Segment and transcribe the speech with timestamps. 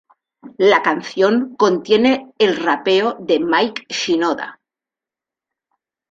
[0.57, 4.59] La canción contiene el rapeo de Mike Shinoda.